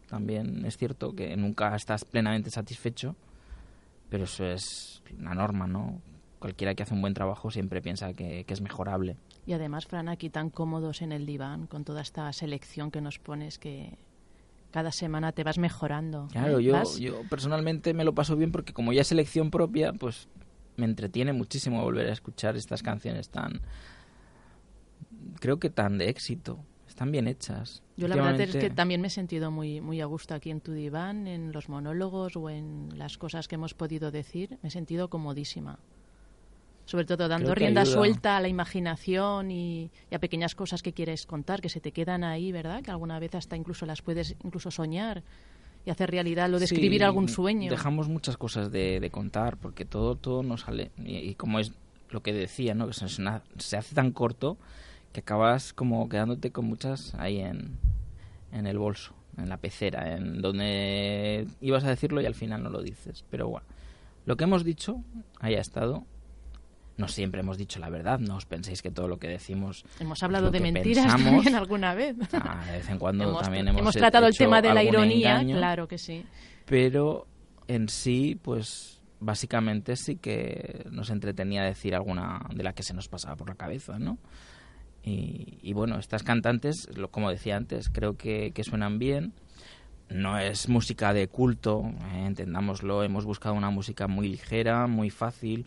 También 0.08 0.64
es 0.64 0.76
cierto 0.76 1.14
que 1.14 1.36
nunca 1.36 1.74
estás 1.76 2.04
plenamente 2.04 2.50
satisfecho, 2.50 3.14
pero 4.08 4.24
eso 4.24 4.44
es 4.46 5.02
una 5.18 5.34
norma, 5.34 5.66
¿no? 5.66 6.00
Cualquiera 6.38 6.74
que 6.74 6.84
hace 6.84 6.94
un 6.94 7.00
buen 7.02 7.14
trabajo 7.14 7.50
siempre 7.50 7.82
piensa 7.82 8.14
que, 8.14 8.44
que 8.44 8.54
es 8.54 8.60
mejorable. 8.60 9.16
Y 9.44 9.52
además, 9.52 9.86
Fran, 9.86 10.08
aquí 10.08 10.30
tan 10.30 10.50
cómodos 10.50 11.02
en 11.02 11.12
el 11.12 11.26
diván, 11.26 11.66
con 11.66 11.84
toda 11.84 12.00
esta 12.00 12.32
selección 12.32 12.90
que 12.90 13.00
nos 13.00 13.18
pones, 13.18 13.58
que 13.58 13.98
cada 14.70 14.92
semana 14.92 15.32
te 15.32 15.44
vas 15.44 15.58
mejorando. 15.58 16.28
Claro, 16.30 16.60
¿eh? 16.60 16.64
yo, 16.64 16.72
Vas- 16.74 16.98
yo 16.98 17.22
personalmente 17.28 17.92
me 17.92 18.04
lo 18.04 18.14
paso 18.14 18.36
bien 18.36 18.52
porque 18.52 18.72
como 18.72 18.92
ya 18.92 19.00
es 19.02 19.08
selección 19.08 19.50
propia, 19.50 19.92
pues 19.92 20.28
me 20.76 20.84
entretiene 20.86 21.32
muchísimo 21.32 21.82
volver 21.82 22.08
a 22.08 22.12
escuchar 22.12 22.56
estas 22.56 22.82
canciones 22.82 23.30
tan, 23.30 23.60
creo 25.40 25.58
que 25.58 25.70
tan 25.70 25.98
de 25.98 26.08
éxito, 26.08 26.58
están 26.86 27.12
bien 27.12 27.28
hechas. 27.28 27.82
Yo 27.96 28.08
la 28.08 28.16
verdad 28.16 28.40
es 28.40 28.56
que 28.56 28.70
también 28.70 29.00
me 29.00 29.06
he 29.06 29.10
sentido 29.10 29.50
muy, 29.50 29.80
muy 29.80 30.00
a 30.00 30.06
gusto 30.06 30.34
aquí 30.34 30.50
en 30.50 30.60
tu 30.60 30.72
diván, 30.72 31.26
en 31.26 31.52
los 31.52 31.68
monólogos 31.68 32.36
o 32.36 32.50
en 32.50 32.90
las 32.96 33.18
cosas 33.18 33.46
que 33.46 33.54
hemos 33.54 33.74
podido 33.74 34.10
decir. 34.10 34.58
Me 34.62 34.68
he 34.68 34.72
sentido 34.72 35.08
comodísima. 35.08 35.78
Sobre 36.86 37.04
todo 37.04 37.28
dando 37.28 37.54
rienda 37.54 37.82
ayuda. 37.82 37.94
suelta 37.94 38.36
a 38.38 38.40
la 38.40 38.48
imaginación 38.48 39.50
y, 39.50 39.90
y 40.10 40.14
a 40.14 40.18
pequeñas 40.18 40.54
cosas 40.54 40.82
que 40.82 40.92
quieres 40.94 41.26
contar, 41.26 41.60
que 41.60 41.68
se 41.68 41.80
te 41.80 41.92
quedan 41.92 42.24
ahí, 42.24 42.50
¿verdad? 42.50 42.82
Que 42.82 42.90
alguna 42.90 43.18
vez 43.18 43.34
hasta 43.34 43.56
incluso 43.56 43.84
las 43.84 44.00
puedes 44.00 44.34
incluso 44.42 44.70
soñar 44.70 45.22
y 45.84 45.90
hacer 45.90 46.10
realidad 46.10 46.48
lo 46.48 46.58
de 46.58 46.66
Sí, 46.66 46.74
escribir 46.74 47.04
algún 47.04 47.28
sueño. 47.28 47.70
Dejamos 47.70 48.08
muchas 48.08 48.38
cosas 48.38 48.72
de, 48.72 49.00
de 49.00 49.10
contar 49.10 49.58
porque 49.58 49.84
todo 49.84 50.16
todo 50.16 50.42
nos 50.42 50.62
sale 50.62 50.90
y, 50.96 51.16
y 51.18 51.34
como 51.34 51.58
es 51.58 51.72
lo 52.10 52.22
que 52.22 52.32
decía, 52.32 52.74
¿no? 52.74 52.86
Que 52.86 52.94
se, 52.94 53.06
se 53.08 53.76
hace 53.76 53.94
tan 53.94 54.10
corto 54.12 54.56
que 55.12 55.20
acabas 55.20 55.72
como 55.72 56.08
quedándote 56.08 56.50
con 56.52 56.66
muchas 56.66 57.14
ahí 57.14 57.38
en, 57.40 57.78
en 58.52 58.66
el 58.66 58.78
bolso, 58.78 59.14
en 59.36 59.48
la 59.48 59.56
pecera, 59.56 60.14
en 60.16 60.40
donde 60.42 61.46
ibas 61.60 61.84
a 61.84 61.88
decirlo 61.88 62.20
y 62.20 62.26
al 62.26 62.34
final 62.34 62.62
no 62.62 62.70
lo 62.70 62.82
dices. 62.82 63.24
Pero 63.30 63.48
bueno, 63.48 63.66
lo 64.26 64.36
que 64.36 64.44
hemos 64.44 64.64
dicho 64.64 65.02
ahí 65.40 65.54
ha 65.54 65.60
estado. 65.60 66.04
No 66.96 67.06
siempre 67.06 67.42
hemos 67.42 67.56
dicho 67.56 67.78
la 67.78 67.90
verdad, 67.90 68.18
no 68.18 68.34
os 68.34 68.44
penséis 68.44 68.82
que 68.82 68.90
todo 68.90 69.06
lo 69.06 69.18
que 69.20 69.28
decimos 69.28 69.84
Hemos 70.00 70.20
hablado 70.24 70.50
de 70.50 70.58
mentiras 70.58 71.04
pensamos. 71.06 71.32
también 71.44 71.54
alguna 71.54 71.94
vez. 71.94 72.16
Ah, 72.32 72.64
de 72.66 72.72
vez 72.72 72.88
en 72.88 72.98
cuando 72.98 73.22
hemos, 73.22 73.42
también 73.42 73.68
hemos, 73.68 73.94
he- 73.94 74.00
tratado 74.00 74.26
el 74.26 74.36
tema 74.36 74.60
de 74.60 74.74
la 74.74 74.82
ironía, 74.82 75.34
engaño 75.34 75.56
claro 75.58 75.86
que 75.86 75.96
sí. 75.96 76.24
pero 76.66 77.28
en 77.68 77.88
sí, 77.88 78.36
pues 78.42 79.00
básicamente 79.20 79.94
sí 79.94 80.16
que 80.16 80.86
nos 80.90 81.10
entretenía 81.10 81.62
decir 81.62 81.94
alguna 81.94 82.40
de 82.52 82.64
la 82.64 82.72
que 82.72 82.82
se 82.82 82.94
nos 82.94 83.06
pasaba 83.08 83.36
por 83.36 83.48
la 83.48 83.54
cabeza, 83.54 84.00
¿no? 84.00 84.18
Y, 85.08 85.58
y 85.62 85.72
bueno, 85.72 85.98
estas 85.98 86.22
cantantes, 86.22 86.88
lo, 86.94 87.10
como 87.10 87.30
decía 87.30 87.56
antes, 87.56 87.88
creo 87.88 88.16
que, 88.16 88.52
suenan 88.62 88.98
bien. 88.98 89.32
No 90.10 90.38
es 90.38 90.68
música 90.68 91.12
de 91.12 91.28
culto, 91.28 91.82
eh, 92.12 92.24
entendámoslo, 92.26 93.02
hemos 93.02 93.24
buscado 93.24 93.54
una 93.54 93.70
música 93.70 94.06
muy 94.06 94.28
ligera, 94.28 94.86
muy 94.86 95.10
fácil, 95.10 95.66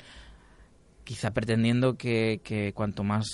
quizá 1.04 1.32
pretendiendo 1.32 1.96
que, 1.96 2.42
que 2.44 2.74
cuanto 2.74 3.04
más 3.04 3.26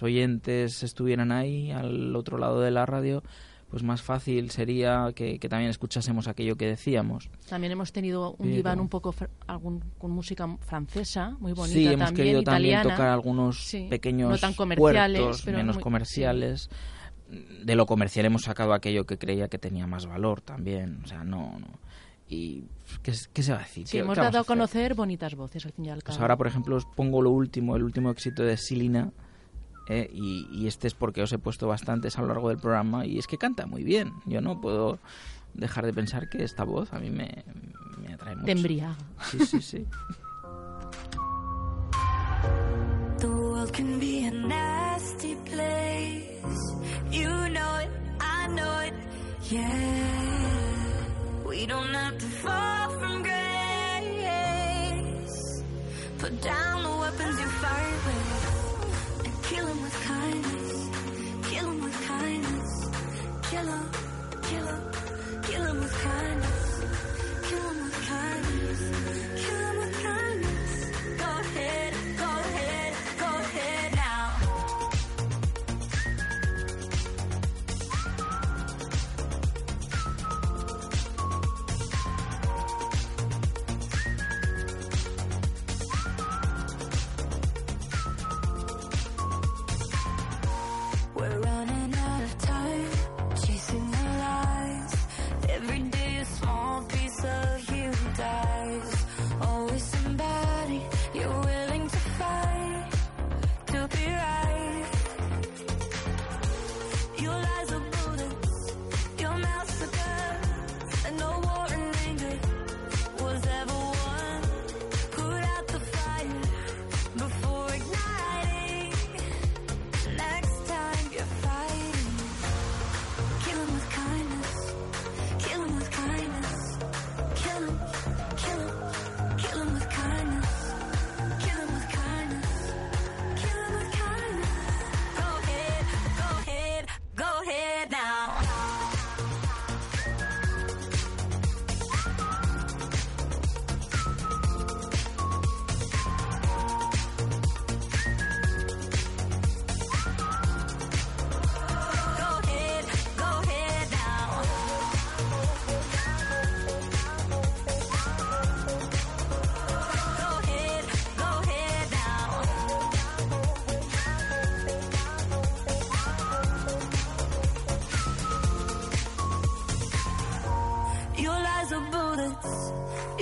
oyentes 0.00 0.82
estuvieran 0.82 1.32
ahí 1.32 1.72
al 1.72 2.14
otro 2.14 2.38
lado 2.38 2.60
de 2.60 2.70
la 2.70 2.86
radio, 2.86 3.22
pues 3.70 3.82
más 3.82 4.00
fácil 4.02 4.50
sería 4.50 5.12
que, 5.14 5.38
que 5.38 5.48
también 5.48 5.70
escuchásemos 5.70 6.26
aquello 6.28 6.56
que 6.56 6.66
decíamos. 6.66 7.28
También 7.48 7.72
hemos 7.72 7.92
tenido 7.92 8.30
un 8.32 8.36
Pero- 8.38 8.56
diván 8.56 8.80
un 8.80 8.88
poco 8.88 9.14
algún, 9.46 9.84
con 9.98 10.10
música 10.10 10.48
francesa, 10.60 11.36
muy 11.38 11.52
bonita 11.52 11.74
sí, 11.78 11.86
hemos 11.86 12.06
también, 12.06 12.14
querido 12.26 12.42
también 12.42 12.74
italiana. 12.74 12.94
tocar 12.94 13.08
algunos 13.08 13.64
Sí, 13.66 13.86
pequeños 13.90 14.30
no 14.30 14.38
tan 14.38 14.54
comerciales, 14.54 15.20
puertos, 15.20 15.42
pero 15.44 15.58
menos 15.58 15.76
muy- 15.76 15.82
comerciales. 15.82 16.70
De 17.62 17.74
lo 17.76 17.84
comercial 17.84 18.24
hemos 18.24 18.42
sacado 18.42 18.72
aquello 18.72 19.04
que 19.04 19.18
creía 19.18 19.48
que 19.48 19.58
tenía 19.58 19.86
más 19.86 20.06
valor 20.06 20.40
también. 20.40 21.02
O 21.04 21.06
sea, 21.06 21.24
no... 21.24 21.58
no. 21.60 21.66
¿Y 22.30 22.64
qué, 23.02 23.12
qué 23.32 23.42
se 23.42 23.52
va 23.52 23.58
a 23.58 23.62
decir? 23.62 23.86
Sí, 23.86 23.92
¿Qué- 23.92 23.98
hemos 24.00 24.16
dado 24.16 24.28
a 24.38 24.40
hacer? 24.40 24.46
conocer 24.46 24.94
bonitas 24.94 25.34
voces 25.34 25.64
al 25.66 25.72
fin 25.72 25.86
y 25.86 25.90
al 25.90 25.96
Pues 26.00 26.04
cabo. 26.16 26.20
ahora, 26.22 26.36
por 26.36 26.46
ejemplo, 26.46 26.76
os 26.76 26.84
pongo 26.86 27.20
lo 27.22 27.30
último, 27.30 27.74
el 27.76 27.82
último 27.82 28.10
éxito 28.10 28.42
de 28.42 28.56
Silina. 28.56 29.12
Eh, 29.88 30.08
y, 30.12 30.48
y 30.52 30.66
este 30.66 30.86
es 30.86 30.94
porque 30.94 31.22
os 31.22 31.32
he 31.32 31.38
puesto 31.38 31.66
bastantes 31.66 32.18
a 32.18 32.22
lo 32.22 32.28
largo 32.28 32.48
del 32.50 32.58
programa. 32.58 33.06
Y 33.06 33.18
es 33.18 33.26
que 33.26 33.38
canta 33.38 33.66
muy 33.66 33.82
bien. 33.82 34.12
Yo 34.26 34.40
no 34.40 34.60
puedo 34.60 34.98
dejar 35.54 35.86
de 35.86 35.92
pensar 35.92 36.28
que 36.28 36.44
esta 36.44 36.64
voz 36.64 36.92
a 36.92 36.98
mí 36.98 37.10
me, 37.10 37.44
me 38.00 38.12
atrae 38.14 38.34
mucho. 38.36 38.46
Te 38.46 38.52
embriaga. 38.52 38.96
Sí, 39.30 39.46
sí, 39.46 39.60
sí. 39.62 39.86
The 43.18 43.26
world 43.26 43.72
can 43.72 43.98
be 43.98 44.26
a 44.26 44.30
nasty 44.30 45.34
place. 45.46 46.44
You 47.10 47.28
know 47.48 47.78
it, 47.80 47.90
I 48.20 48.46
know 48.48 48.80
it, 48.86 48.94
yeah. 49.50 49.64
We 51.44 51.66
don't 51.66 51.92
have 51.94 52.16
to 52.18 52.26
fall 52.26 52.90
from 53.00 53.22
grace. 53.22 53.34
Put 56.18 56.40
down 56.42 56.82
the 56.84 56.90
weapons 57.00 57.40
you 57.40 57.48
fight 57.48 58.06
with 58.06 58.47
kind 59.90 60.47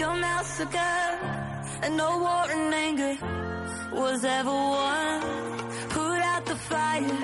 massacre, 0.05 1.19
and 1.83 1.97
no 1.97 2.19
war 2.19 2.45
and 2.51 2.75
anger 2.75 3.17
was 3.93 4.25
ever 4.25 4.51
won. 4.51 5.21
Put 5.89 6.21
out 6.21 6.45
the 6.45 6.57
fire 6.57 7.19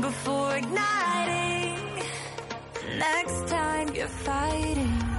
before 0.00 0.56
igniting. 0.56 1.78
Next 2.98 3.48
time 3.48 3.94
you're 3.94 4.06
fighting, 4.08 5.09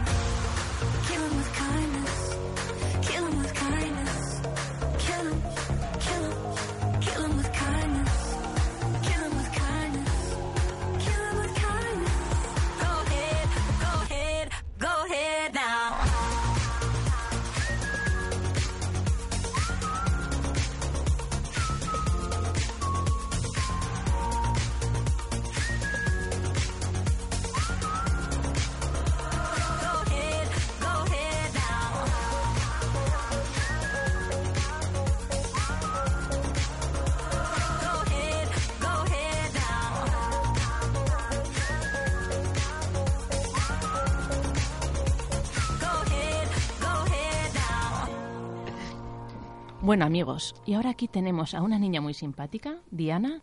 Bueno, 49.83 50.05
amigos, 50.05 50.53
y 50.63 50.75
ahora 50.75 50.91
aquí 50.91 51.07
tenemos 51.07 51.55
a 51.55 51.63
una 51.63 51.79
niña 51.79 52.01
muy 52.01 52.13
simpática, 52.13 52.77
Diana, 52.91 53.41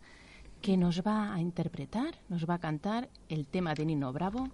que 0.63 0.77
nos 0.77 1.03
va 1.03 1.35
a 1.35 1.41
interpretar, 1.41 2.21
nos 2.29 2.49
va 2.49 2.55
a 2.55 2.61
cantar 2.61 3.09
el 3.29 3.49
tema 3.49 3.75
de 3.75 3.85
Nino 3.85 4.13
Bravo, 4.13 4.49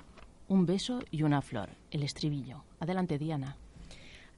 Un 0.48 0.64
beso 0.64 1.00
y 1.10 1.24
una 1.24 1.42
flor, 1.42 1.68
el 1.90 2.02
estribillo. 2.02 2.64
Adelante, 2.80 3.18
Diana. 3.18 3.58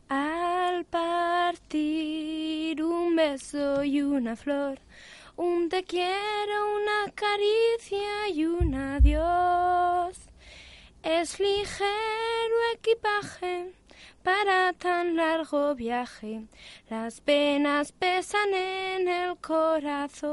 Al 0.09 0.87
partir 0.87 2.83
un 2.83 3.15
beso 3.15 3.85
y 3.85 4.03
una 4.03 4.35
flor, 4.35 4.81
un 5.37 5.69
te 5.69 5.85
quiero, 5.85 6.75
una 6.75 7.13
caricia 7.15 8.29
y 8.35 8.45
un 8.45 8.75
adiós. 8.75 10.19
Es 11.05 11.39
ligero 11.39 12.57
equipaje 12.75 13.73
para 14.27 14.73
tan 14.73 15.15
largo 15.15 15.77
viaje, 15.77 16.49
las 16.91 17.21
penas 17.21 17.93
pesan 17.93 18.53
en 18.53 19.07
el 19.07 19.37
corazón. 19.37 20.33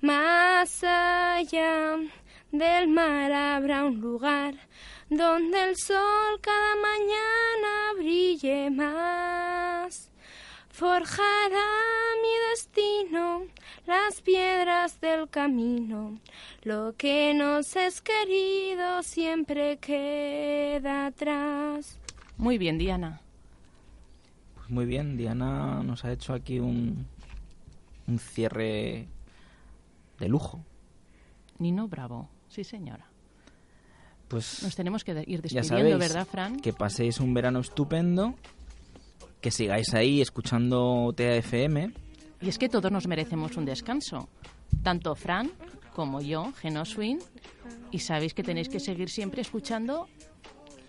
Más 0.00 0.84
allá 0.84 1.96
del 2.52 2.86
mar 2.86 3.32
habrá 3.32 3.86
un 3.86 4.00
lugar 4.00 4.54
donde 5.10 5.70
el 5.70 5.76
sol 5.76 6.40
cada 6.40 6.76
mañana 6.76 7.92
brille 7.96 8.70
más. 8.70 10.12
Forjará 10.68 11.70
mi 12.22 12.34
destino 12.50 13.48
las 13.84 14.20
piedras 14.20 15.00
del 15.00 15.28
camino. 15.28 16.20
Lo 16.68 16.94
que 16.98 17.32
nos 17.32 17.76
es 17.76 18.02
querido 18.02 19.02
siempre 19.02 19.78
queda 19.78 21.06
atrás. 21.06 21.98
Muy 22.36 22.58
bien, 22.58 22.76
Diana. 22.76 23.22
Pues 24.54 24.68
muy 24.68 24.84
bien, 24.84 25.16
Diana 25.16 25.82
nos 25.82 26.04
ha 26.04 26.12
hecho 26.12 26.34
aquí 26.34 26.58
un, 26.58 27.06
un 28.06 28.18
cierre 28.18 29.08
de 30.18 30.28
lujo. 30.28 30.62
Nino 31.58 31.88
Bravo. 31.88 32.28
Sí, 32.50 32.64
señora. 32.64 33.06
Pues 34.28 34.62
Nos 34.62 34.76
tenemos 34.76 35.04
que 35.04 35.12
ir 35.26 35.40
ya 35.40 35.62
despidiendo, 35.62 35.68
sabéis, 35.68 35.98
¿verdad, 35.98 36.26
Fran? 36.26 36.60
que 36.60 36.74
paséis 36.74 37.18
un 37.18 37.32
verano 37.32 37.60
estupendo, 37.60 38.34
que 39.40 39.50
sigáis 39.50 39.94
ahí 39.94 40.20
escuchando 40.20 41.14
TAFM. 41.16 41.94
Y 42.42 42.48
es 42.50 42.58
que 42.58 42.68
todos 42.68 42.92
nos 42.92 43.06
merecemos 43.06 43.56
un 43.56 43.64
descanso. 43.64 44.28
Tanto 44.82 45.14
Fran 45.14 45.50
como 45.98 46.20
yo, 46.20 46.52
Geno 46.52 46.84
Swin. 46.84 47.18
Y 47.90 47.98
sabéis 47.98 48.32
que 48.32 48.44
tenéis 48.44 48.68
que 48.68 48.78
seguir 48.78 49.10
siempre 49.10 49.42
escuchando 49.42 50.06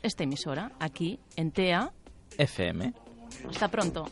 esta 0.03 0.21
emisora 0.23 0.71
aquí 0.79 1.19
en 1.35 1.49
TEA. 1.49 1.91
FM. 2.37 2.93
Hasta 3.49 3.69
pronto. 3.69 4.05